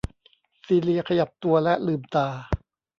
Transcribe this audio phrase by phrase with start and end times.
[0.65, 2.27] ซีเลียขยับตัวและลืมตา